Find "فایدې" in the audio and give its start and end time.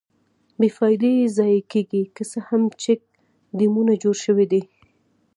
0.77-1.11